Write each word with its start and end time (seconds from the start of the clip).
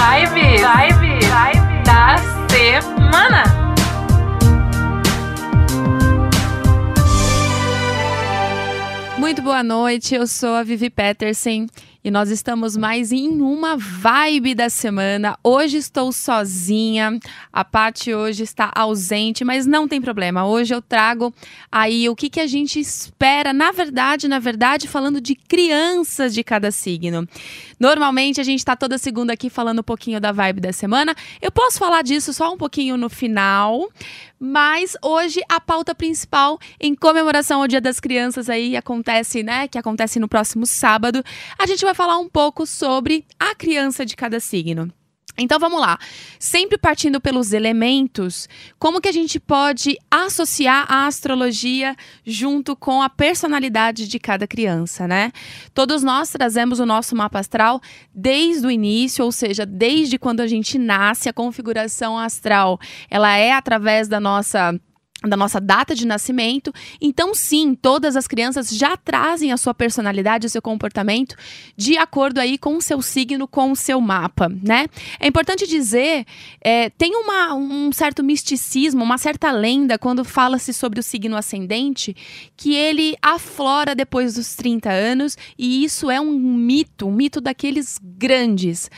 Vibe, 0.00 0.56
vibe, 0.62 1.18
vibe 1.26 1.84
da 1.84 2.16
semana. 2.48 3.44
Muito 9.18 9.42
boa 9.42 9.62
noite, 9.62 10.14
eu 10.14 10.26
sou 10.26 10.54
a 10.54 10.62
Vivi 10.62 10.88
Peterson 10.88 11.66
e 12.02 12.10
nós 12.10 12.30
estamos 12.30 12.76
mais 12.76 13.12
em 13.12 13.28
uma 13.42 13.76
vibe 13.76 14.54
da 14.54 14.70
semana. 14.70 15.38
Hoje 15.44 15.76
estou 15.76 16.10
sozinha, 16.12 17.18
a 17.52 17.64
Paty 17.64 18.14
hoje 18.14 18.42
está 18.42 18.70
ausente, 18.74 19.44
mas 19.44 19.66
não 19.66 19.86
tem 19.86 20.00
problema. 20.00 20.46
Hoje 20.46 20.74
eu 20.74 20.80
trago 20.80 21.32
aí 21.70 22.08
o 22.08 22.16
que, 22.16 22.30
que 22.30 22.40
a 22.40 22.46
gente 22.46 22.80
espera, 22.80 23.52
na 23.52 23.70
verdade, 23.70 24.28
na 24.28 24.38
verdade, 24.38 24.88
falando 24.88 25.20
de 25.20 25.34
crianças 25.34 26.32
de 26.32 26.42
cada 26.42 26.70
signo. 26.70 27.28
Normalmente 27.78 28.40
a 28.40 28.44
gente 28.44 28.60
está 28.60 28.74
toda 28.74 28.98
segunda 28.98 29.32
aqui 29.32 29.50
falando 29.50 29.80
um 29.80 29.82
pouquinho 29.82 30.20
da 30.20 30.32
vibe 30.32 30.60
da 30.60 30.72
semana. 30.72 31.14
Eu 31.40 31.52
posso 31.52 31.78
falar 31.78 32.02
disso 32.02 32.32
só 32.32 32.52
um 32.52 32.56
pouquinho 32.56 32.96
no 32.96 33.08
final, 33.10 33.88
mas 34.38 34.96
hoje 35.02 35.40
a 35.48 35.60
pauta 35.60 35.94
principal 35.94 36.58
em 36.80 36.94
comemoração 36.94 37.60
ao 37.60 37.68
Dia 37.68 37.80
das 37.80 38.00
Crianças 38.00 38.48
aí 38.48 38.74
acontece, 38.74 39.42
né? 39.42 39.68
Que 39.68 39.78
acontece 39.78 40.18
no 40.18 40.26
próximo 40.28 40.64
sábado. 40.64 41.22
A 41.58 41.66
gente 41.66 41.84
vai 41.84 41.89
falar 41.94 42.18
um 42.18 42.28
pouco 42.28 42.66
sobre 42.66 43.24
a 43.38 43.54
criança 43.54 44.04
de 44.04 44.16
cada 44.16 44.40
signo. 44.40 44.92
Então 45.38 45.58
vamos 45.58 45.80
lá. 45.80 45.98
Sempre 46.38 46.76
partindo 46.76 47.20
pelos 47.20 47.52
elementos, 47.52 48.48
como 48.78 49.00
que 49.00 49.08
a 49.08 49.12
gente 49.12 49.40
pode 49.40 49.96
associar 50.10 50.84
a 50.88 51.06
astrologia 51.06 51.96
junto 52.24 52.76
com 52.76 53.02
a 53.02 53.08
personalidade 53.08 54.06
de 54.06 54.18
cada 54.18 54.46
criança, 54.46 55.08
né? 55.08 55.32
Todos 55.72 56.02
nós 56.02 56.30
trazemos 56.30 56.78
o 56.78 56.86
nosso 56.86 57.16
mapa 57.16 57.38
astral 57.38 57.80
desde 58.14 58.66
o 58.66 58.70
início, 58.70 59.24
ou 59.24 59.32
seja, 59.32 59.64
desde 59.64 60.18
quando 60.18 60.40
a 60.40 60.46
gente 60.46 60.78
nasce, 60.78 61.28
a 61.28 61.32
configuração 61.32 62.18
astral, 62.18 62.78
ela 63.08 63.36
é 63.36 63.52
através 63.52 64.08
da 64.08 64.20
nossa 64.20 64.78
da 65.22 65.36
nossa 65.36 65.60
data 65.60 65.94
de 65.94 66.06
nascimento. 66.06 66.72
Então, 67.00 67.34
sim, 67.34 67.74
todas 67.74 68.16
as 68.16 68.26
crianças 68.26 68.70
já 68.70 68.96
trazem 68.96 69.52
a 69.52 69.56
sua 69.56 69.74
personalidade, 69.74 70.46
o 70.46 70.50
seu 70.50 70.62
comportamento 70.62 71.36
de 71.76 71.96
acordo 71.96 72.38
aí 72.38 72.56
com 72.56 72.76
o 72.76 72.82
seu 72.82 73.02
signo, 73.02 73.46
com 73.46 73.72
o 73.72 73.76
seu 73.76 74.00
mapa, 74.00 74.48
né? 74.48 74.86
É 75.18 75.26
importante 75.26 75.66
dizer, 75.66 76.24
é, 76.60 76.88
tem 76.90 77.14
uma, 77.14 77.54
um 77.54 77.92
certo 77.92 78.24
misticismo, 78.24 79.04
uma 79.04 79.18
certa 79.18 79.50
lenda 79.50 79.98
quando 79.98 80.24
fala-se 80.24 80.72
sobre 80.72 81.00
o 81.00 81.02
signo 81.02 81.36
ascendente, 81.36 82.16
que 82.56 82.74
ele 82.74 83.16
aflora 83.20 83.94
depois 83.94 84.34
dos 84.34 84.54
30 84.54 84.90
anos, 84.90 85.36
e 85.58 85.84
isso 85.84 86.10
é 86.10 86.20
um 86.20 86.38
mito, 86.38 87.06
um 87.06 87.12
mito 87.12 87.40
daqueles 87.40 87.98
grandes. 88.02 88.90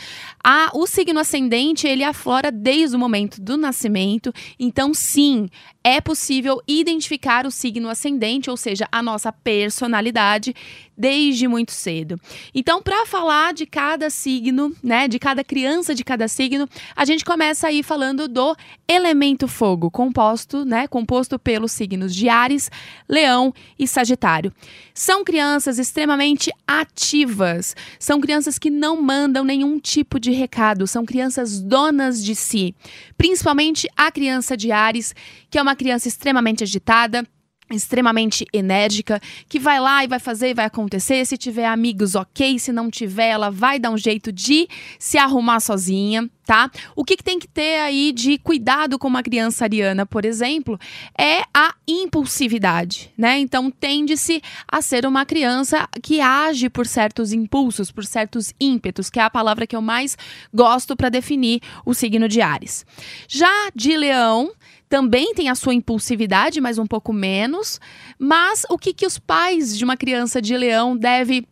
A, 0.42 0.70
o 0.75 0.86
signo 0.86 1.19
ascendente, 1.19 1.86
ele 1.86 2.05
aflora 2.05 2.51
desde 2.53 2.95
o 2.97 2.98
momento 2.98 3.41
do 3.41 3.57
nascimento, 3.57 4.33
então, 4.59 4.95
sim, 4.95 5.48
é 5.85 6.01
possível 6.01 6.61
identificar 6.67 7.47
o 7.47 7.51
signo 7.51 7.89
ascendente, 7.89 8.51
ou 8.51 8.57
seja, 8.57 8.87
a 8.91 9.03
nossa 9.03 9.33
personalidade, 9.33 10.55
desde 10.97 11.49
muito 11.49 11.73
cedo. 11.73 12.21
Então, 12.55 12.83
para 12.83 13.07
falar 13.07 13.53
de 13.55 13.67
cada 13.67 14.11
signo, 14.11 14.75
né, 14.83 15.09
de 15.09 15.19
cada 15.19 15.43
criança 15.43 15.95
de 15.95 16.05
cada 16.05 16.29
signo, 16.29 16.69
a 16.95 17.05
gente 17.05 17.25
começa 17.25 17.67
aí 17.67 17.83
falando 17.83 18.29
do 18.29 18.55
elemento 18.87 19.49
fogo, 19.49 19.91
composto, 19.91 20.65
né, 20.65 20.87
composto 20.87 21.39
pelos 21.39 21.73
signos 21.73 22.15
de 22.15 22.29
Ares, 22.29 22.71
Leão 23.09 23.53
e 23.79 23.89
Sagitário. 23.89 24.53
São 24.95 25.25
crianças 25.25 25.79
extremamente 25.79 26.53
ativas, 26.67 27.75
são 27.99 28.21
crianças 28.21 28.59
que 28.59 28.71
não 28.71 29.01
mandam 29.01 29.45
nenhum 29.45 29.79
tipo 29.79 30.21
de 30.21 30.31
recado, 30.31 30.87
são 30.87 31.05
crianças 31.05 31.61
donas 31.61 32.23
de 32.23 32.35
si, 32.35 32.75
principalmente 33.17 33.89
a 33.97 34.13
criança 34.13 34.57
de 34.57 34.71
Ares, 34.71 35.15
que 35.51 35.59
é 35.59 35.63
uma 35.63 35.72
criança 35.77 36.09
extremamente 36.09 36.62
agitada, 36.62 37.27
extremamente 37.70 38.47
enérgica, 38.52 39.20
que 39.48 39.58
vai 39.58 39.80
lá 39.80 40.05
e 40.05 40.08
vai 40.08 40.19
fazer 40.19 40.51
e 40.51 40.55
vai 40.55 40.67
acontecer. 40.67 41.24
Se 41.24 41.36
tiver 41.36 41.67
amigos, 41.67 42.14
ok. 42.14 42.58
Se 42.58 42.73
não 42.73 42.91
tiver, 42.91 43.29
ela 43.29 43.51
vai 43.51 43.79
dar 43.79 43.91
um 43.91 43.98
jeito 43.98 44.33
de 44.33 44.69
se 44.98 45.19
arrumar 45.19 45.61
sozinha, 45.61 46.29
tá? 46.45 46.70
O 46.95 47.05
que, 47.05 47.17
que 47.17 47.24
tem 47.24 47.39
que 47.39 47.48
ter 47.48 47.80
aí 47.80 48.13
de 48.13 48.39
cuidado 48.39 48.98
com 48.98 49.08
uma 49.08 49.23
criança 49.23 49.64
ariana, 49.64 50.05
por 50.05 50.24
exemplo, 50.24 50.79
é 51.19 51.42
a 51.55 51.74
impulsividade, 51.86 53.13
né? 53.17 53.39
Então 53.39 53.70
tende-se 53.70 54.42
a 54.70 54.83
ser 54.83 55.07
uma 55.07 55.24
criança 55.24 55.89
que 56.02 56.20
age 56.20 56.68
por 56.68 56.86
certos 56.86 57.33
impulsos, 57.33 57.91
por 57.91 58.05
certos 58.05 58.52
ímpetos, 58.61 59.08
que 59.08 59.18
é 59.18 59.23
a 59.23 59.30
palavra 59.30 59.67
que 59.67 59.77
eu 59.77 59.83
mais 59.83 60.17
gosto 60.52 60.97
para 60.97 61.08
definir 61.08 61.61
o 61.86 61.95
signo 61.95 62.29
de 62.29 62.41
Ares. 62.41 62.85
Já 63.29 63.70
de 63.74 63.97
Leão, 63.97 64.52
também 64.92 65.33
tem 65.33 65.48
a 65.48 65.55
sua 65.55 65.73
impulsividade, 65.73 66.61
mas 66.61 66.77
um 66.77 66.86
pouco 66.86 67.14
menos. 67.14 67.80
Mas 68.19 68.67
o 68.69 68.77
que, 68.77 68.92
que 68.92 69.07
os 69.07 69.19
pais 69.19 69.79
de 69.79 69.83
uma 69.85 69.97
criança 69.97 70.42
de 70.42 70.55
leão 70.55 70.95
devem 70.95 71.47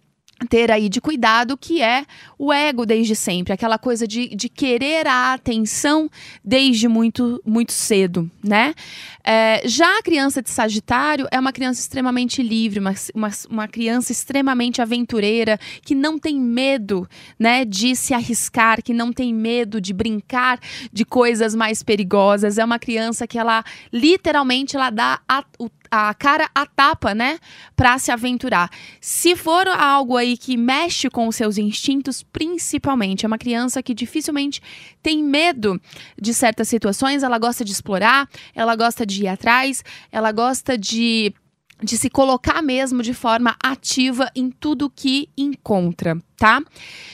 ter 0.49 0.71
aí 0.71 0.89
de 0.89 1.01
cuidado, 1.01 1.56
que 1.56 1.83
é 1.83 2.05
o 2.39 2.53
ego 2.53 2.87
desde 2.87 3.15
sempre, 3.15 3.53
aquela 3.53 3.78
coisa 3.78 4.06
de, 4.06 4.34
de 4.34 4.49
querer 4.49 5.06
a 5.06 5.34
atenção 5.34 6.11
desde 6.45 6.89
muito, 6.89 7.41
muito 7.45 7.73
cedo, 7.73 8.31
né? 8.43 8.75
É, 9.23 9.61
já 9.67 9.99
a 9.99 10.03
criança 10.03 10.43
de 10.43 10.49
Sagitário 10.49 11.28
é 11.31 11.39
uma 11.39 11.53
criança 11.53 11.81
extremamente 11.81 12.43
livre, 12.43 12.81
uma, 12.81 12.95
uma, 13.15 13.31
uma, 13.51 13.69
criança 13.69 14.12
extremamente 14.12 14.81
aventureira, 14.81 15.59
que 15.83 15.95
não 15.95 16.19
tem 16.19 16.41
medo, 16.41 17.07
né, 17.39 17.65
de 17.65 17.95
se 17.95 18.15
arriscar, 18.15 18.83
que 18.83 18.95
não 18.95 19.12
tem 19.12 19.34
medo 19.34 19.81
de 19.81 19.93
brincar 19.93 20.59
de 20.91 21.05
coisas 21.05 21.55
mais 21.55 21.83
perigosas. 21.83 22.57
É 22.57 22.65
uma 22.65 22.78
criança 22.78 23.27
que 23.27 23.39
ela 23.39 23.62
literalmente 23.93 24.75
ela 24.75 24.89
dá 24.89 25.21
a, 25.28 25.45
o 25.59 25.69
a 25.91 26.15
cara 26.15 26.49
a 26.55 26.65
tapa, 26.65 27.15
né, 27.15 27.39
para 27.75 27.99
se 27.99 28.12
aventurar. 28.12 28.71
Se 29.01 29.34
for 29.34 29.67
algo 29.67 30.17
aí 30.17 30.37
que 30.37 30.56
mexe 30.56 31.11
com 31.11 31.27
os 31.27 31.37
seus 31.37 31.59
instintos, 31.59 32.23
principalmente, 32.23 33.25
é 33.25 33.28
uma 33.28 33.39
criança 33.39 33.83
que 33.83 33.93
dificilmente 33.93 34.62
tem 35.03 35.23
medo 35.23 35.81
de 36.21 36.33
certas 36.33 36.69
situações, 36.69 37.23
ela 37.23 37.39
gosta 37.39 37.65
de 37.65 37.73
explorar, 37.73 38.28
ela 38.55 38.77
gosta 38.77 39.05
de 39.05 39.25
ir 39.25 39.28
atrás, 39.28 39.83
ela 40.12 40.31
gosta 40.31 40.78
de 40.78 41.34
de 41.83 41.97
se 41.97 42.11
colocar 42.11 42.62
mesmo 42.62 43.03
de 43.03 43.15
forma 43.15 43.57
ativa 43.62 44.31
em 44.34 44.51
tudo 44.51 44.91
que 44.91 45.28
encontra, 45.37 46.19
tá? 46.37 46.61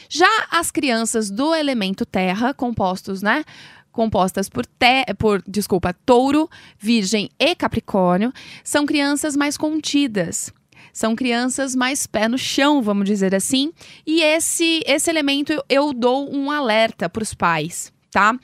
Já 0.09 0.29
as 0.51 0.71
crianças 0.71 1.31
do 1.31 1.55
elemento 1.55 2.05
terra, 2.05 2.53
compostos, 2.53 3.23
né, 3.23 3.45
compostas 3.97 4.49
por, 4.49 4.65
te, 4.65 5.05
por 5.19 5.43
desculpa, 5.49 5.93
touro, 6.05 6.49
virgem 6.79 7.31
e 7.39 7.55
capricórnio, 7.57 8.33
são 8.63 8.87
crianças 8.87 9.35
mais 9.35 9.57
contidas. 9.57 10.53
São 10.93 11.17
crianças 11.17 11.75
mais 11.75 12.07
pé 12.07 12.29
no 12.29 12.39
chão, 12.39 12.81
vamos 12.81 13.07
dizer 13.07 13.35
assim. 13.35 13.73
E 14.07 14.23
esse, 14.23 14.83
esse 14.87 15.11
elemento 15.11 15.53
eu, 15.69 15.93
dou 15.93 16.33
um 16.35 16.51
alerta 16.51 17.09
para 17.09 17.23
os 17.23 17.35
pais, 17.35 17.93
tá? 18.11 18.35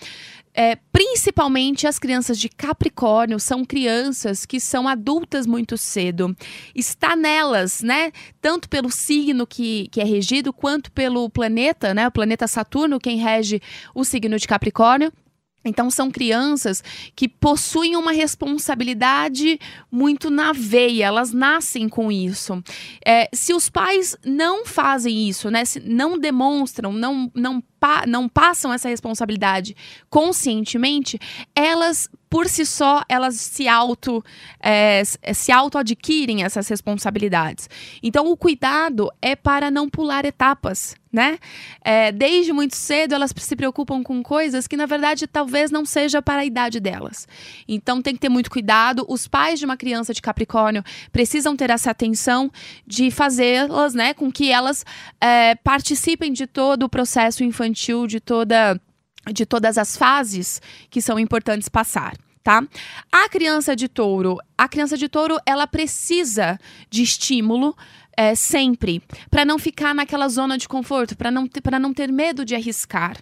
É, 0.54 0.76
principalmente 0.92 1.86
as 1.86 1.98
crianças 1.98 2.38
de 2.38 2.50
Capricórnio 2.50 3.40
são 3.40 3.64
crianças 3.64 4.44
que 4.44 4.60
são 4.60 4.86
adultas 4.86 5.46
muito 5.46 5.78
cedo. 5.78 6.36
Está 6.74 7.16
nelas, 7.16 7.80
né? 7.80 8.12
Tanto 8.38 8.69
pelo 8.69 8.90
signo 8.90 9.46
que, 9.46 9.88
que 9.90 10.00
é 10.00 10.04
regido, 10.04 10.52
quanto 10.52 10.92
pelo 10.92 11.30
planeta, 11.30 11.94
né? 11.94 12.06
O 12.06 12.12
planeta 12.12 12.46
Saturno, 12.46 13.00
quem 13.00 13.16
rege 13.16 13.62
o 13.94 14.04
signo 14.04 14.38
de 14.38 14.46
Capricórnio. 14.46 15.10
Então, 15.65 15.91
são 15.91 16.11
crianças 16.11 16.83
que 17.15 17.28
possuem 17.28 17.97
uma 17.97 18.12
responsabilidade 18.12 19.59
muito 19.91 20.31
na 20.31 20.53
veia, 20.53 21.06
elas 21.06 21.33
nascem 21.33 21.89
com 21.89 22.11
isso. 22.11 22.62
É, 23.05 23.28
se 23.33 23.55
os 23.55 23.69
pais 23.69 24.17
não 24.25 24.65
fazem 24.67 25.28
isso, 25.28 25.50
né, 25.50 25.65
se 25.65 25.81
não 25.81 26.19
demonstram, 26.19 26.93
não, 26.93 27.31
não, 27.34 27.62
pa 27.78 28.05
não 28.06 28.28
passam 28.28 28.73
essa 28.73 28.88
responsabilidade 28.88 29.76
conscientemente, 30.11 31.19
elas 31.55 32.08
por 32.32 32.49
si 32.49 32.64
só 32.64 33.02
elas 33.11 33.34
se 33.34 33.69
auto 33.69 34.25
é, 34.58 35.02
se 35.05 35.52
auto 35.52 35.76
adquirem 35.76 36.43
essas 36.43 36.67
responsabilidades. 36.67 37.69
Então 38.02 38.26
o 38.29 38.38
cuidado 38.38 39.12
é 39.20 39.37
para 39.37 39.70
não 39.70 39.87
pular 39.87 40.25
etapas, 40.25 40.96
né? 41.12 41.38
É, 41.84 42.11
desde 42.11 42.50
muito 42.50 42.75
cedo 42.75 43.14
elas 43.14 43.34
se 43.37 43.55
preocupam 43.55 44.02
com 44.02 44.23
coisas 44.23 44.67
que 44.67 44.79
na 44.79 44.87
verdade 44.87 45.26
talvez 45.26 45.70
não 45.70 45.84
seja 45.84 46.23
para 46.23 46.40
a 46.40 46.44
idade 46.46 46.81
delas. 46.81 47.29
Então 47.69 48.00
tem 48.00 48.14
que 48.14 48.20
ter 48.20 48.31
muito 48.31 48.50
cuidado. 48.50 49.05
Os 49.11 49.29
pais 49.29 49.58
de 49.58 49.67
uma 49.67 49.76
criança 49.76 50.14
de 50.14 50.23
Capricórnio 50.23 50.82
precisam 51.12 51.55
ter 51.55 51.69
essa 51.69 51.90
atenção 51.90 52.50
de 52.87 53.11
fazê-las, 53.11 53.93
né, 53.93 54.14
com 54.14 54.32
que 54.32 54.50
elas 54.50 54.87
é, 55.20 55.55
participem 55.56 56.32
de 56.32 56.46
todo 56.46 56.84
o 56.84 56.88
processo 56.88 57.44
infantil, 57.44 58.06
de 58.06 58.20
toda 58.20 58.81
de 59.30 59.46
todas 59.46 59.78
as 59.78 59.96
fases 59.96 60.60
que 60.90 61.00
são 61.00 61.19
importantes 61.19 61.69
passar. 61.69 62.16
Tá? 62.42 62.60
A 63.12 63.28
criança 63.28 63.76
de 63.76 63.86
touro, 63.86 64.36
a 64.58 64.66
criança 64.66 64.96
de 64.96 65.08
touro, 65.08 65.38
ela 65.46 65.64
precisa 65.64 66.58
de 66.90 67.02
estímulo 67.02 67.76
é, 68.17 68.35
sempre, 68.35 69.03
para 69.31 69.44
não 69.44 69.59
ficar 69.59 69.94
naquela 69.94 70.29
zona 70.29 70.59
de 70.59 70.69
conforto, 70.69 71.17
para 71.17 71.31
não, 71.31 71.47
ter, 71.47 71.62
não 71.81 71.93
ter 71.93 72.12
medo 72.12 72.44
de 72.44 72.55
arriscar. 72.55 73.17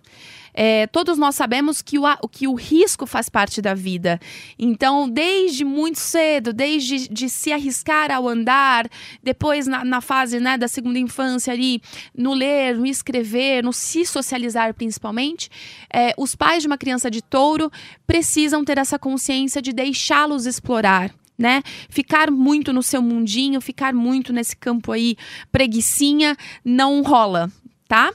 É, 0.53 0.87
todos 0.89 1.17
nós 1.17 1.35
sabemos 1.35 1.81
que 1.81 1.99
o, 1.99 2.29
que 2.29 2.49
o 2.49 2.55
risco 2.55 3.07
faz 3.07 3.29
parte 3.29 3.63
da 3.63 3.75
vida. 3.75 4.21
Então, 4.59 5.09
desde 5.09 5.65
muito 5.65 5.99
cedo, 5.99 6.53
desde 6.53 7.09
de 7.09 7.29
se 7.29 7.53
arriscar 7.53 8.11
ao 8.11 8.29
andar, 8.29 8.89
depois 9.23 9.67
na, 9.67 9.85
na 9.85 10.01
fase 10.01 10.41
né, 10.41 10.59
da 10.59 10.69
segunda 10.69 10.99
infância 10.99 11.53
ali, 11.53 11.81
no 12.17 12.35
ler, 12.35 12.77
no 12.77 12.87
escrever, 12.87 13.63
no 13.63 13.73
se 13.73 14.05
socializar 14.05 14.75
principalmente, 14.75 15.49
é, 15.93 16.13
os 16.17 16.35
pais 16.35 16.63
de 16.63 16.67
uma 16.67 16.79
criança 16.79 17.11
de 17.11 17.23
touro 17.23 17.71
precisam 18.07 18.65
ter 18.65 18.79
essa 18.79 18.99
consciência 18.99 19.63
de 19.63 19.73
deixá-los 19.73 20.47
explorar 20.47 21.15
né? 21.41 21.63
Ficar 21.89 22.31
muito 22.31 22.71
no 22.71 22.83
seu 22.83 23.01
mundinho, 23.01 23.63
ficar 23.63 23.95
muito 23.95 24.31
nesse 24.31 24.55
campo 24.55 24.93
aí 24.93 25.17
preguiçinha, 25.51 26.37
não 26.63 27.01
rola, 27.01 27.51
tá? 27.89 28.13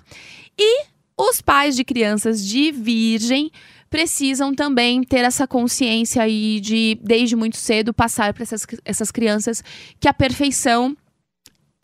E 0.55 0.85
os 1.17 1.41
pais 1.41 1.75
de 1.75 1.83
crianças 1.83 2.45
de 2.45 2.71
virgem 2.71 3.51
precisam 3.89 4.53
também 4.53 5.03
ter 5.03 5.23
essa 5.23 5.47
consciência 5.47 6.21
aí 6.21 6.59
de, 6.59 6.99
desde 7.01 7.35
muito 7.35 7.57
cedo, 7.57 7.93
passar 7.93 8.31
para 8.31 8.43
essas, 8.43 8.67
essas 8.83 9.09
crianças 9.09 9.63
que 9.99 10.07
a 10.07 10.13
perfeição 10.13 10.95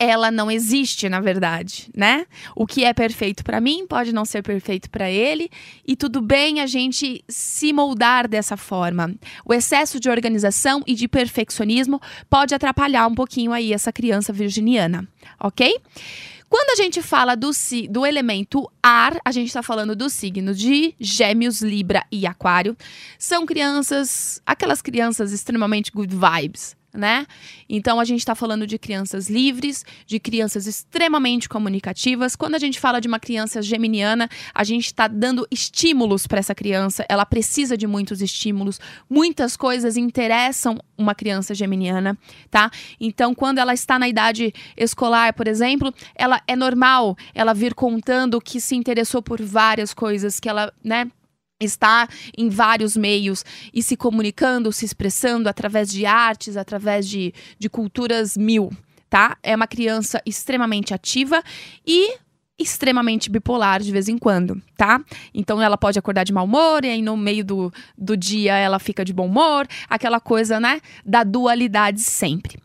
ela 0.02 0.30
não 0.30 0.50
existe, 0.50 1.08
na 1.08 1.20
verdade, 1.20 1.90
né? 1.96 2.26
O 2.56 2.66
que 2.66 2.84
é 2.84 2.92
perfeito 2.92 3.44
para 3.44 3.60
mim 3.60 3.86
pode 3.86 4.12
não 4.12 4.24
ser 4.24 4.42
perfeito 4.42 4.90
para 4.90 5.10
ele, 5.10 5.50
e 5.86 5.94
tudo 5.94 6.20
bem 6.20 6.60
a 6.60 6.66
gente 6.66 7.24
se 7.28 7.72
moldar 7.72 8.28
dessa 8.28 8.56
forma. 8.56 9.14
O 9.44 9.54
excesso 9.54 10.00
de 10.00 10.10
organização 10.10 10.82
e 10.86 10.94
de 10.94 11.06
perfeccionismo 11.08 12.00
pode 12.28 12.54
atrapalhar 12.54 13.06
um 13.06 13.14
pouquinho 13.14 13.52
aí 13.52 13.72
essa 13.72 13.92
criança 13.92 14.32
virginiana, 14.32 15.06
ok? 15.40 15.78
Quando 16.52 16.78
a 16.78 16.82
gente 16.82 17.00
fala 17.00 17.34
do, 17.34 17.50
do 17.88 18.04
elemento 18.04 18.70
ar, 18.82 19.18
a 19.24 19.32
gente 19.32 19.46
está 19.46 19.62
falando 19.62 19.96
do 19.96 20.10
signo 20.10 20.54
de 20.54 20.94
Gêmeos, 21.00 21.62
Libra 21.62 22.04
e 22.12 22.26
Aquário. 22.26 22.76
São 23.18 23.46
crianças, 23.46 24.38
aquelas 24.44 24.82
crianças 24.82 25.32
extremamente 25.32 25.90
good 25.90 26.14
vibes, 26.14 26.76
né? 26.92 27.26
Então 27.68 27.98
a 27.98 28.04
gente 28.04 28.20
está 28.20 28.34
falando 28.34 28.66
de 28.66 28.78
crianças 28.78 29.28
livres, 29.28 29.84
de 30.06 30.20
crianças 30.20 30.66
extremamente 30.66 31.48
comunicativas. 31.48 32.36
Quando 32.36 32.54
a 32.54 32.58
gente 32.58 32.78
fala 32.78 33.00
de 33.00 33.08
uma 33.08 33.18
criança 33.18 33.62
geminiana, 33.62 34.28
a 34.54 34.62
gente 34.64 34.86
está 34.86 35.08
dando 35.08 35.46
estímulos 35.50 36.26
para 36.26 36.38
essa 36.38 36.54
criança. 36.54 37.04
Ela 37.08 37.24
precisa 37.24 37.76
de 37.76 37.86
muitos 37.86 38.20
estímulos. 38.20 38.78
Muitas 39.08 39.56
coisas 39.56 39.96
interessam 39.96 40.78
uma 40.96 41.14
criança 41.14 41.54
geminiana, 41.54 42.16
tá? 42.50 42.70
Então 43.00 43.34
quando 43.34 43.58
ela 43.58 43.72
está 43.72 43.98
na 43.98 44.08
idade 44.08 44.52
escolar, 44.76 45.32
por 45.32 45.48
exemplo, 45.48 45.92
ela 46.14 46.40
é 46.46 46.54
normal 46.54 47.16
ela 47.34 47.54
vir 47.54 47.74
contando 47.74 48.40
que 48.40 48.60
se 48.60 48.76
interessou 48.76 49.22
por 49.22 49.40
várias 49.40 49.94
coisas 49.94 50.38
que 50.38 50.48
ela, 50.48 50.72
né? 50.84 51.10
Está 51.64 52.08
em 52.36 52.48
vários 52.48 52.96
meios 52.96 53.44
e 53.72 53.82
se 53.82 53.96
comunicando, 53.96 54.72
se 54.72 54.84
expressando 54.84 55.48
através 55.48 55.90
de 55.90 56.06
artes, 56.06 56.56
através 56.56 57.08
de, 57.08 57.32
de 57.58 57.68
culturas 57.68 58.36
mil, 58.36 58.70
tá? 59.08 59.36
É 59.42 59.54
uma 59.54 59.66
criança 59.66 60.20
extremamente 60.26 60.94
ativa 60.94 61.42
e 61.86 62.16
extremamente 62.58 63.30
bipolar 63.30 63.82
de 63.82 63.90
vez 63.90 64.08
em 64.08 64.16
quando, 64.16 64.60
tá? 64.76 65.02
Então 65.34 65.60
ela 65.60 65.76
pode 65.76 65.98
acordar 65.98 66.24
de 66.24 66.32
mau 66.32 66.44
humor 66.44 66.84
e 66.84 66.88
aí 66.88 67.02
no 67.02 67.16
meio 67.16 67.44
do, 67.44 67.72
do 67.96 68.16
dia 68.16 68.56
ela 68.56 68.78
fica 68.78 69.04
de 69.04 69.12
bom 69.12 69.26
humor, 69.26 69.66
aquela 69.88 70.20
coisa, 70.20 70.60
né, 70.60 70.80
da 71.04 71.24
dualidade 71.24 72.00
sempre. 72.00 72.58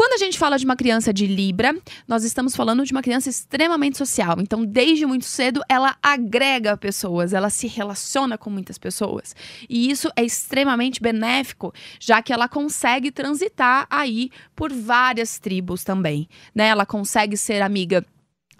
Quando 0.00 0.14
a 0.14 0.16
gente 0.16 0.38
fala 0.38 0.56
de 0.56 0.64
uma 0.64 0.76
criança 0.76 1.12
de 1.12 1.26
Libra, 1.26 1.76
nós 2.08 2.24
estamos 2.24 2.56
falando 2.56 2.86
de 2.86 2.90
uma 2.90 3.02
criança 3.02 3.28
extremamente 3.28 3.98
social. 3.98 4.36
Então, 4.40 4.64
desde 4.64 5.04
muito 5.04 5.26
cedo, 5.26 5.60
ela 5.68 5.94
agrega 6.02 6.74
pessoas, 6.74 7.34
ela 7.34 7.50
se 7.50 7.66
relaciona 7.66 8.38
com 8.38 8.48
muitas 8.48 8.78
pessoas. 8.78 9.36
E 9.68 9.90
isso 9.90 10.10
é 10.16 10.24
extremamente 10.24 11.02
benéfico, 11.02 11.70
já 12.00 12.22
que 12.22 12.32
ela 12.32 12.48
consegue 12.48 13.10
transitar 13.10 13.86
aí 13.90 14.30
por 14.56 14.72
várias 14.72 15.38
tribos 15.38 15.84
também, 15.84 16.26
né? 16.54 16.68
Ela 16.68 16.86
consegue 16.86 17.36
ser 17.36 17.60
amiga 17.60 18.02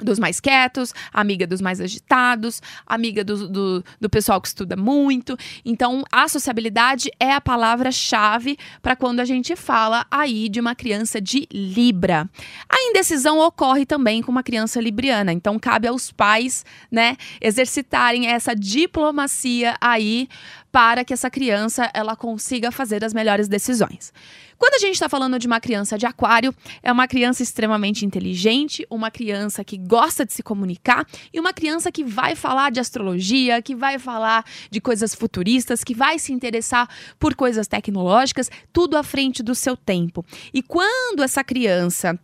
dos 0.04 0.18
mais 0.18 0.40
quietos, 0.40 0.92
amiga 1.12 1.46
dos 1.46 1.60
mais 1.60 1.80
agitados, 1.80 2.60
amiga 2.86 3.24
do, 3.24 3.48
do, 3.48 3.84
do, 4.00 4.10
pessoal 4.10 4.40
que 4.40 4.48
estuda 4.48 4.76
muito. 4.76 5.36
Então, 5.64 6.04
a 6.10 6.28
sociabilidade 6.28 7.10
é 7.18 7.32
a 7.32 7.40
palavra-chave 7.40 8.58
para 8.82 8.96
quando 8.96 9.20
a 9.20 9.24
gente 9.24 9.54
fala 9.56 10.06
aí 10.10 10.48
de 10.48 10.60
uma 10.60 10.74
criança 10.74 11.20
de 11.20 11.46
Libra. 11.52 12.28
A 12.68 12.82
indecisão 12.88 13.38
ocorre 13.38 13.86
também 13.86 14.22
com 14.22 14.30
uma 14.30 14.42
criança 14.42 14.80
libriana, 14.80 15.32
então 15.32 15.58
cabe 15.58 15.88
aos 15.88 16.10
pais, 16.10 16.64
né, 16.90 17.16
exercitarem 17.40 18.26
essa 18.26 18.54
diplomacia 18.54 19.76
aí 19.80 20.28
para 20.70 21.04
que 21.04 21.12
essa 21.12 21.30
criança 21.30 21.90
ela 21.92 22.16
consiga 22.16 22.70
fazer 22.70 23.04
as 23.04 23.12
melhores 23.12 23.48
decisões. 23.48 24.12
Quando 24.60 24.74
a 24.74 24.78
gente 24.78 24.92
está 24.92 25.08
falando 25.08 25.38
de 25.38 25.46
uma 25.46 25.58
criança 25.58 25.96
de 25.96 26.04
aquário, 26.04 26.54
é 26.82 26.92
uma 26.92 27.08
criança 27.08 27.42
extremamente 27.42 28.04
inteligente, 28.04 28.86
uma 28.90 29.10
criança 29.10 29.64
que 29.64 29.78
gosta 29.78 30.24
de 30.26 30.34
se 30.34 30.42
comunicar 30.42 31.06
e 31.32 31.40
uma 31.40 31.54
criança 31.54 31.90
que 31.90 32.04
vai 32.04 32.36
falar 32.36 32.70
de 32.70 32.78
astrologia, 32.78 33.62
que 33.62 33.74
vai 33.74 33.98
falar 33.98 34.44
de 34.70 34.78
coisas 34.78 35.14
futuristas, 35.14 35.82
que 35.82 35.94
vai 35.94 36.18
se 36.18 36.32
interessar 36.32 36.86
por 37.18 37.34
coisas 37.34 37.66
tecnológicas, 37.66 38.50
tudo 38.70 38.98
à 38.98 39.02
frente 39.02 39.42
do 39.42 39.54
seu 39.54 39.76
tempo. 39.76 40.24
E 40.52 40.62
quando 40.62 41.22
essa 41.22 41.42
criança 41.42 42.18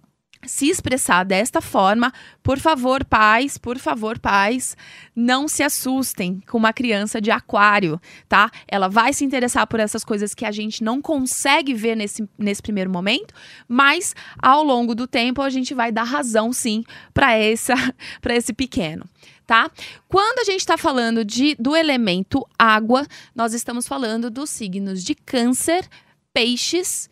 se 0.47 0.69
expressar 0.69 1.25
desta 1.25 1.61
forma, 1.61 2.13
por 2.43 2.59
favor, 2.59 3.05
pais, 3.05 3.59
por 3.59 3.79
favor, 3.79 4.19
pais, 4.19 4.77
não 5.15 5.49
se 5.49 5.63
assustem 5.63 6.41
com 6.49 6.59
uma 6.59 6.73
criança 6.73 7.21
de 7.21 7.31
aquário, 7.31 8.01
tá? 8.29 8.51
Ela 8.69 8.89
vai 8.89 9.13
se 9.13 9.25
interessar 9.25 9.67
por 9.67 9.81
essas 9.81 10.05
coisas 10.05 10.35
que 10.35 10.45
a 10.45 10.53
gente 10.53 10.83
não 10.85 11.01
consegue 11.01 11.75
ver 11.75 11.97
nesse, 11.97 12.29
nesse 12.39 12.63
primeiro 12.63 12.91
momento, 12.91 13.35
mas 13.69 14.15
ao 14.39 14.63
longo 14.63 14.95
do 14.95 15.07
tempo 15.07 15.43
a 15.43 15.51
gente 15.51 15.75
vai 15.75 15.91
dar 15.91 16.05
razão 16.05 16.53
sim 16.53 16.85
para 17.13 17.35
essa 17.35 17.75
para 18.21 18.35
esse 18.35 18.53
pequeno. 18.53 19.05
Tá? 19.47 19.71
Quando 20.09 20.41
a 20.41 20.45
gente 20.45 20.61
está 20.61 20.77
falando 20.77 21.25
de, 21.25 21.55
do 21.55 21.77
elemento 21.77 22.45
água, 22.59 23.07
nós 23.33 23.55
estamos 23.55 23.87
falando 23.87 24.29
dos 24.29 24.51
signos 24.51 25.05
de 25.05 25.15
câncer, 25.15 25.89
peixes 26.33 27.09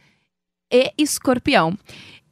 e 0.71 0.93
escorpião. 0.99 1.79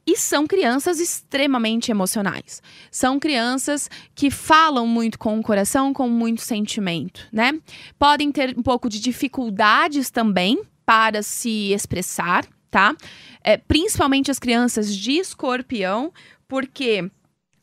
E 0.05 0.17
são 0.17 0.45
crianças 0.45 0.99
extremamente 0.99 1.89
emocionais. 1.89 2.61
São 2.91 3.19
crianças 3.19 3.89
que 4.13 4.29
falam 4.29 4.85
muito 4.85 5.17
com 5.17 5.39
o 5.39 5.43
coração, 5.43 5.93
com 5.93 6.09
muito 6.09 6.41
sentimento, 6.41 7.27
né? 7.31 7.57
Podem 7.97 8.31
ter 8.31 8.57
um 8.57 8.61
pouco 8.61 8.89
de 8.89 8.99
dificuldades 8.99 10.09
também 10.09 10.61
para 10.85 11.23
se 11.23 11.71
expressar, 11.71 12.45
tá? 12.69 12.93
É, 13.41 13.55
principalmente 13.55 14.29
as 14.29 14.39
crianças 14.39 14.93
de 14.93 15.13
escorpião, 15.13 16.11
porque 16.47 17.09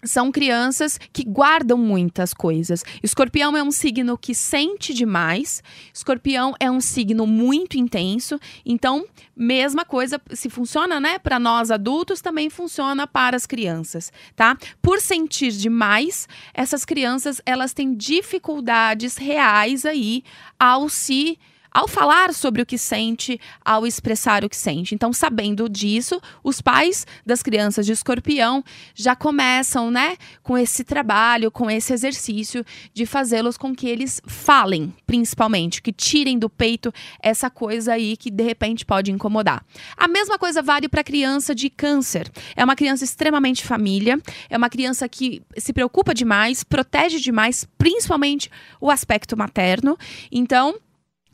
são 0.04 0.32
crianças 0.32 0.98
que 1.12 1.24
guardam 1.24 1.78
muitas 1.78 2.32
coisas. 2.32 2.84
Escorpião 3.02 3.56
é 3.56 3.62
um 3.62 3.70
signo 3.70 4.16
que 4.16 4.34
sente 4.34 4.94
demais. 4.94 5.62
Escorpião 5.92 6.54
é 6.58 6.70
um 6.70 6.80
signo 6.80 7.26
muito 7.26 7.76
intenso. 7.76 8.38
Então, 8.64 9.04
mesma 9.36 9.84
coisa, 9.84 10.20
se 10.32 10.48
funciona, 10.48 11.00
né, 11.00 11.18
para 11.18 11.38
nós 11.38 11.70
adultos, 11.70 12.20
também 12.20 12.50
funciona 12.50 13.06
para 13.06 13.36
as 13.36 13.46
crianças, 13.46 14.12
tá? 14.34 14.56
Por 14.82 15.00
sentir 15.00 15.52
demais, 15.52 16.28
essas 16.54 16.84
crianças, 16.84 17.40
elas 17.44 17.72
têm 17.72 17.94
dificuldades 17.94 19.16
reais 19.16 19.84
aí 19.84 20.22
ao 20.58 20.88
se 20.88 21.38
ao 21.72 21.86
falar 21.86 22.34
sobre 22.34 22.62
o 22.62 22.66
que 22.66 22.76
sente, 22.76 23.40
ao 23.64 23.86
expressar 23.86 24.44
o 24.44 24.48
que 24.48 24.56
sente. 24.56 24.94
Então, 24.94 25.12
sabendo 25.12 25.68
disso, 25.68 26.20
os 26.42 26.60
pais 26.60 27.06
das 27.24 27.42
crianças 27.42 27.86
de 27.86 27.92
escorpião 27.92 28.64
já 28.94 29.14
começam, 29.14 29.90
né, 29.90 30.16
com 30.42 30.58
esse 30.58 30.84
trabalho, 30.84 31.50
com 31.50 31.70
esse 31.70 31.92
exercício 31.92 32.64
de 32.92 33.06
fazê-los 33.06 33.56
com 33.56 33.74
que 33.74 33.88
eles 33.88 34.20
falem, 34.26 34.92
principalmente, 35.06 35.82
que 35.82 35.92
tirem 35.92 36.38
do 36.38 36.50
peito 36.50 36.92
essa 37.22 37.48
coisa 37.48 37.92
aí 37.92 38.16
que 38.16 38.30
de 38.30 38.42
repente 38.42 38.84
pode 38.84 39.10
incomodar. 39.10 39.64
A 39.96 40.08
mesma 40.08 40.38
coisa 40.38 40.62
vale 40.62 40.88
para 40.88 41.02
a 41.02 41.04
criança 41.04 41.54
de 41.54 41.70
câncer. 41.70 42.30
É 42.56 42.64
uma 42.64 42.76
criança 42.76 43.04
extremamente 43.04 43.64
família, 43.64 44.20
é 44.48 44.56
uma 44.56 44.68
criança 44.68 45.08
que 45.08 45.42
se 45.56 45.72
preocupa 45.72 46.14
demais, 46.14 46.64
protege 46.64 47.20
demais, 47.20 47.66
principalmente 47.78 48.50
o 48.80 48.90
aspecto 48.90 49.36
materno. 49.36 49.96
Então, 50.30 50.74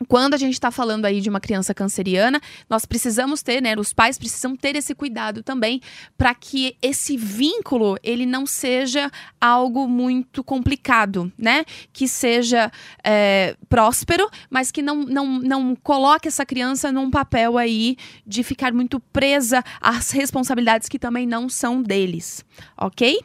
quando 0.08 0.34
a 0.34 0.36
gente 0.36 0.52
está 0.52 0.70
falando 0.70 1.06
aí 1.06 1.20
de 1.20 1.30
uma 1.30 1.40
criança 1.40 1.72
canceriana, 1.72 2.40
nós 2.68 2.84
precisamos 2.84 3.42
ter, 3.42 3.62
né? 3.62 3.74
Os 3.78 3.92
pais 3.92 4.18
precisam 4.18 4.54
ter 4.54 4.76
esse 4.76 4.94
cuidado 4.94 5.42
também 5.42 5.80
para 6.18 6.34
que 6.34 6.76
esse 6.82 7.16
vínculo 7.16 7.96
ele 8.02 8.26
não 8.26 8.46
seja 8.46 9.10
algo 9.40 9.88
muito 9.88 10.44
complicado, 10.44 11.32
né? 11.38 11.64
Que 11.92 12.06
seja 12.06 12.70
é, 13.02 13.56
próspero, 13.68 14.28
mas 14.50 14.70
que 14.70 14.82
não, 14.82 15.02
não, 15.04 15.40
não 15.40 15.76
coloque 15.76 16.28
essa 16.28 16.44
criança 16.44 16.92
num 16.92 17.10
papel 17.10 17.56
aí 17.56 17.96
de 18.26 18.42
ficar 18.42 18.72
muito 18.72 19.00
presa 19.00 19.64
às 19.80 20.10
responsabilidades 20.10 20.88
que 20.88 20.98
também 20.98 21.26
não 21.26 21.48
são 21.48 21.82
deles, 21.82 22.44
ok? 22.76 23.18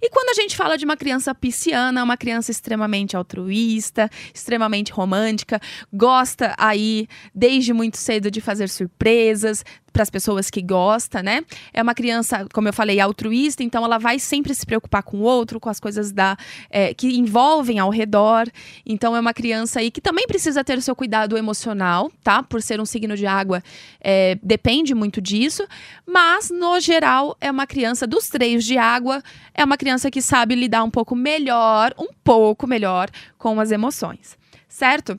E 0.00 0.10
quando 0.10 0.28
a 0.28 0.34
gente 0.34 0.56
fala 0.56 0.76
de 0.76 0.84
uma 0.84 0.96
criança 0.96 1.34
pisciana, 1.34 2.04
uma 2.04 2.16
criança 2.16 2.50
extremamente 2.50 3.16
altruísta, 3.16 4.10
extremamente 4.34 4.92
romântica, 4.92 5.60
gosta 5.92 6.17
gosta 6.18 6.54
aí 6.58 7.06
desde 7.32 7.72
muito 7.72 7.96
cedo 7.96 8.28
de 8.30 8.40
fazer 8.40 8.68
surpresas 8.68 9.64
para 9.92 10.02
as 10.02 10.10
pessoas 10.10 10.50
que 10.50 10.60
gosta, 10.60 11.22
né? 11.22 11.44
É 11.72 11.82
uma 11.82 11.94
criança, 11.94 12.46
como 12.52 12.68
eu 12.68 12.72
falei, 12.72 13.00
altruísta, 13.00 13.62
então 13.62 13.84
ela 13.84 13.98
vai 13.98 14.18
sempre 14.18 14.54
se 14.54 14.66
preocupar 14.66 15.02
com 15.02 15.18
o 15.18 15.22
outro, 15.22 15.58
com 15.58 15.68
as 15.68 15.80
coisas 15.80 16.12
da 16.12 16.36
é, 16.70 16.92
que 16.92 17.16
envolvem 17.16 17.78
ao 17.78 17.90
redor. 17.90 18.46
Então 18.84 19.16
é 19.16 19.20
uma 19.20 19.32
criança 19.32 19.80
aí 19.80 19.90
que 19.90 20.00
também 20.00 20.26
precisa 20.26 20.62
ter 20.62 20.76
o 20.76 20.82
seu 20.82 20.94
cuidado 20.94 21.36
emocional, 21.36 22.10
tá? 22.22 22.42
Por 22.42 22.60
ser 22.62 22.80
um 22.80 22.84
signo 22.84 23.16
de 23.16 23.26
água, 23.26 23.62
é, 24.00 24.38
depende 24.42 24.94
muito 24.94 25.20
disso. 25.20 25.66
Mas 26.06 26.50
no 26.50 26.78
geral 26.80 27.36
é 27.40 27.50
uma 27.50 27.66
criança 27.66 28.06
dos 28.06 28.28
três 28.28 28.64
de 28.64 28.76
água, 28.76 29.22
é 29.54 29.64
uma 29.64 29.76
criança 29.76 30.10
que 30.10 30.20
sabe 30.20 30.54
lidar 30.54 30.82
um 30.82 30.90
pouco 30.90 31.14
melhor, 31.14 31.94
um 31.98 32.08
pouco 32.24 32.66
melhor 32.66 33.08
com 33.36 33.60
as 33.60 33.70
emoções, 33.70 34.36
certo? 34.68 35.18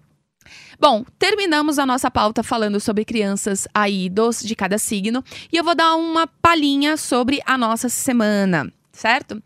Bom, 0.79 1.05
terminamos 1.17 1.79
a 1.79 1.85
nossa 1.85 2.09
pauta 2.09 2.43
falando 2.43 2.79
sobre 2.79 3.05
crianças 3.05 3.67
aí 3.73 4.09
dos 4.09 4.39
de 4.41 4.55
cada 4.55 4.77
signo 4.77 5.23
e 5.51 5.57
eu 5.57 5.63
vou 5.63 5.75
dar 5.75 5.95
uma 5.95 6.27
palhinha 6.27 6.97
sobre 6.97 7.41
a 7.45 7.57
nossa 7.57 7.89
semana 7.89 8.71
certo? 8.99 9.41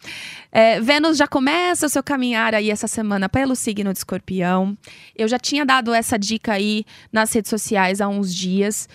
É, 0.51 0.81
Vênus 0.81 1.15
já 1.15 1.27
começa 1.27 1.85
o 1.85 1.89
seu 1.89 2.01
caminhar 2.01 2.55
aí 2.55 2.71
essa 2.71 2.87
semana 2.87 3.29
pelo 3.29 3.55
signo 3.55 3.93
de 3.93 3.99
escorpião. 3.99 4.75
Eu 5.15 5.27
já 5.27 5.37
tinha 5.37 5.63
dado 5.63 5.93
essa 5.93 6.17
dica 6.17 6.53
aí 6.53 6.83
nas 7.11 7.31
redes 7.31 7.49
sociais 7.49 8.01
há 8.01 8.07
uns 8.07 8.33
dias. 8.33 8.89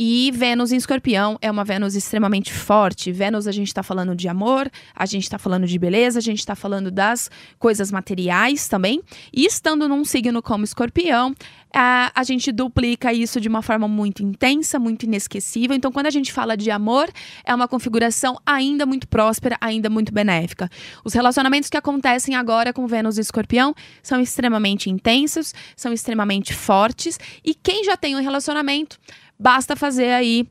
E 0.00 0.30
Vênus 0.32 0.70
em 0.70 0.76
Escorpião 0.76 1.36
é 1.42 1.50
uma 1.50 1.64
Vênus 1.64 1.96
extremamente 1.96 2.52
forte. 2.52 3.10
Vênus, 3.10 3.48
a 3.48 3.52
gente 3.52 3.66
está 3.66 3.82
falando 3.82 4.14
de 4.14 4.28
amor, 4.28 4.70
a 4.94 5.04
gente 5.04 5.24
está 5.24 5.38
falando 5.38 5.66
de 5.66 5.76
beleza, 5.76 6.20
a 6.20 6.22
gente 6.22 6.38
está 6.38 6.54
falando 6.54 6.88
das 6.88 7.28
coisas 7.58 7.90
materiais 7.90 8.68
também. 8.68 9.02
E 9.32 9.44
estando 9.44 9.88
num 9.88 10.04
signo 10.04 10.40
como 10.40 10.62
Escorpião, 10.62 11.34
a, 11.74 12.12
a 12.14 12.22
gente 12.22 12.52
duplica 12.52 13.12
isso 13.12 13.40
de 13.40 13.48
uma 13.48 13.60
forma 13.60 13.88
muito 13.88 14.22
intensa, 14.22 14.78
muito 14.78 15.02
inesquecível. 15.02 15.76
Então, 15.76 15.90
quando 15.90 16.06
a 16.06 16.10
gente 16.10 16.32
fala 16.32 16.56
de 16.56 16.70
amor, 16.70 17.10
é 17.44 17.52
uma 17.52 17.66
configuração 17.66 18.38
ainda 18.46 18.86
muito 18.86 19.08
próspera, 19.08 19.56
ainda 19.60 19.90
muito 19.90 20.12
benéfica. 20.12 20.70
Os 21.04 21.12
relacionamentos 21.12 21.68
que 21.68 21.76
acontecem 21.76 22.36
agora 22.36 22.72
com 22.72 22.86
Vênus 22.86 23.18
e 23.18 23.20
Escorpião 23.20 23.74
são 24.00 24.20
extremamente 24.20 24.88
intensos, 24.88 25.52
são 25.74 25.92
extremamente 25.92 26.54
fortes. 26.54 27.18
E 27.44 27.52
quem 27.52 27.82
já 27.82 27.96
tem 27.96 28.14
um 28.14 28.22
relacionamento 28.22 28.96
Basta 29.38 29.76
fazer 29.76 30.10
aí 30.12 30.48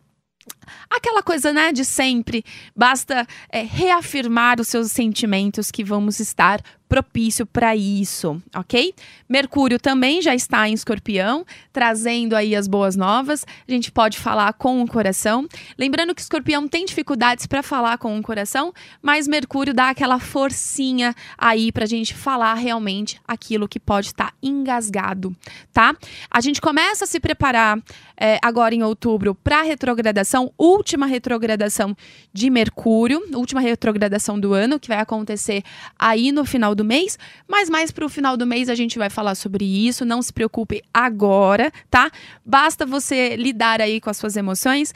aquela 0.90 1.24
coisa, 1.24 1.54
né, 1.54 1.72
de 1.72 1.86
sempre. 1.86 2.44
Basta 2.76 3.26
é, 3.50 3.62
reafirmar 3.62 4.60
os 4.60 4.68
seus 4.68 4.92
sentimentos 4.92 5.72
que 5.72 5.84
vamos 5.84 6.20
estar 6.20 6.62
propício 6.88 7.46
para 7.46 7.76
isso, 7.76 8.42
ok? 8.56 8.94
Mercúrio 9.28 9.80
também 9.80 10.22
já 10.22 10.34
está 10.34 10.68
em 10.70 10.74
Escorpião, 10.74 11.46
trazendo 11.72 12.36
aí 12.36 12.56
as 12.56 12.68
boas 12.68 12.96
novas. 12.96 13.46
A 13.68 13.72
gente 13.72 13.92
pode 13.92 14.18
falar 14.18 14.54
com 14.54 14.82
o 14.82 14.88
coração. 14.88 15.48
Lembrando 15.78 16.16
que 16.16 16.22
Escorpião 16.22 16.68
tem 16.68 16.86
dificuldades 16.86 17.46
para 17.46 17.62
falar 17.62 17.98
com 17.98 18.18
o 18.18 18.24
coração, 18.24 18.74
mas 19.02 19.28
Mercúrio 19.28 19.74
dá 19.74 19.90
aquela 19.90 20.20
forcinha 20.20 21.14
aí 21.38 21.72
para 21.72 21.84
a 21.84 21.88
gente 21.88 22.14
falar 22.14 22.54
realmente 22.54 23.20
aquilo 23.28 23.68
que 23.68 23.80
pode 23.80 24.08
estar 24.08 24.32
tá 24.32 24.38
engasgado, 24.42 25.36
tá? 25.74 25.96
A 26.32 26.40
gente 26.40 26.62
começa 26.62 27.04
a 27.04 27.08
se 27.08 27.20
preparar 27.20 27.82
é, 28.16 28.40
agora 28.42 28.74
em 28.74 28.84
outubro 28.84 29.36
para 29.36 29.60
a 29.60 29.64
retrogradação, 29.64 30.52
última 30.58 31.06
retrogradação 31.06 31.96
de 32.34 32.50
Mercúrio, 32.50 33.22
última 33.34 33.62
retrogradação 33.62 34.40
do 34.40 34.54
ano, 34.54 34.80
que 34.80 34.88
vai 34.88 35.00
acontecer 35.00 35.64
aí 35.98 36.32
no 36.32 36.44
final 36.46 36.74
do 36.74 36.84
mês, 36.84 37.18
mas 37.48 37.70
mais 37.70 37.92
para 37.92 38.06
o 38.06 38.10
final 38.10 38.36
do 38.36 38.46
mês 38.46 38.70
a 38.70 38.76
gente 38.76 38.98
vai 38.98 39.10
falar 39.10 39.36
sobre 39.36 39.66
isso. 39.66 40.06
Não 40.06 40.22
se 40.22 40.34
preocupe 40.34 40.82
agora, 40.94 41.72
tá? 41.90 42.12
Basta 42.46 42.86
você 42.86 43.36
lidar 43.36 43.82
aí 43.82 44.02
com 44.02 44.10
as 44.10 44.18
suas 44.18 44.36
emoções. 44.36 44.94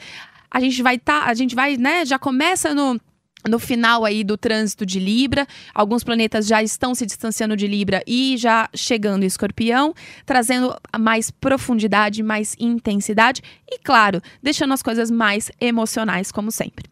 A 0.50 0.60
gente 0.60 0.82
vai 0.82 0.98
tá, 0.98 1.24
a 1.24 1.34
gente 1.34 1.54
vai, 1.54 1.76
né, 1.76 2.04
já 2.04 2.18
começa 2.18 2.74
no 2.74 3.00
no 3.48 3.58
final 3.58 4.04
aí 4.04 4.22
do 4.22 4.36
trânsito 4.36 4.86
de 4.86 4.98
Libra, 4.98 5.46
alguns 5.74 6.04
planetas 6.04 6.46
já 6.46 6.62
estão 6.62 6.94
se 6.94 7.04
distanciando 7.04 7.56
de 7.56 7.66
Libra 7.66 8.02
e 8.06 8.36
já 8.36 8.68
chegando 8.74 9.24
em 9.24 9.26
Escorpião, 9.26 9.94
trazendo 10.24 10.74
mais 10.98 11.30
profundidade, 11.30 12.22
mais 12.22 12.54
intensidade 12.58 13.42
e, 13.70 13.78
claro, 13.78 14.20
deixando 14.42 14.74
as 14.74 14.82
coisas 14.82 15.10
mais 15.10 15.50
emocionais, 15.60 16.30
como 16.30 16.50
sempre. 16.50 16.84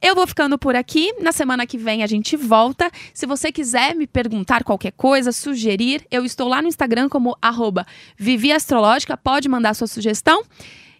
Eu 0.00 0.14
vou 0.14 0.26
ficando 0.26 0.58
por 0.58 0.76
aqui. 0.76 1.12
Na 1.20 1.32
semana 1.32 1.66
que 1.66 1.78
vem 1.78 2.02
a 2.02 2.06
gente 2.06 2.36
volta. 2.36 2.90
Se 3.12 3.26
você 3.26 3.50
quiser 3.50 3.94
me 3.94 4.06
perguntar 4.06 4.64
qualquer 4.64 4.92
coisa, 4.92 5.32
sugerir, 5.32 6.06
eu 6.10 6.24
estou 6.24 6.48
lá 6.48 6.60
no 6.60 6.68
Instagram 6.68 7.08
como 7.08 7.36
arroba 7.40 7.86
Vivi 8.16 8.52
Astrológica. 8.52 9.16
Pode 9.16 9.48
mandar 9.48 9.74
sua 9.74 9.86
sugestão. 9.86 10.42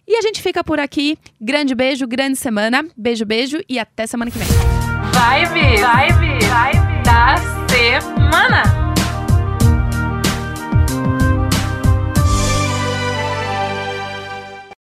E 0.07 0.15
a 0.15 0.21
gente 0.21 0.41
fica 0.41 0.63
por 0.63 0.79
aqui. 0.79 1.17
Grande 1.39 1.75
beijo, 1.75 2.07
grande 2.07 2.37
semana. 2.37 2.85
Beijo, 2.95 3.25
beijo 3.25 3.59
e 3.67 3.77
até 3.77 4.07
semana 4.07 4.31
que 4.31 4.37
vem. 4.37 4.76
Vibe, 5.13 5.77
vibe, 5.77 6.39
vibe 6.39 7.03
da 7.03 7.35
semana. 7.69 8.86